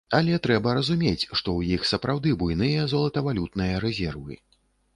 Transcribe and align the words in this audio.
Але 0.17 0.37
трэба 0.45 0.71
разумець, 0.77 1.27
што 1.41 1.53
іх 1.75 1.85
сапраўды 1.91 2.33
буйныя 2.41 2.89
золатавалютныя 2.97 3.75
рэзервы. 3.87 4.43